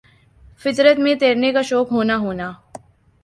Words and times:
فطر 0.61 0.85
ت 0.95 0.99
میں 0.99 1.13
تیرنا 1.15 1.49
کا 1.53 1.61
شوق 1.61 1.91
ہونا 1.91 2.17
ہونا 2.17 2.51